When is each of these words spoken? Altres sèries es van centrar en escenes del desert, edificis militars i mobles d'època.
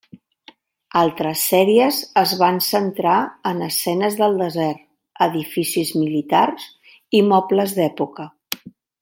Altres 1.01 1.43
sèries 1.49 1.99
es 2.21 2.33
van 2.39 2.57
centrar 2.67 3.17
en 3.51 3.61
escenes 3.67 4.17
del 4.23 4.41
desert, 4.43 4.81
edificis 5.27 5.93
militars 6.01 6.67
i 7.21 7.23
mobles 7.31 7.77
d'època. 7.83 8.29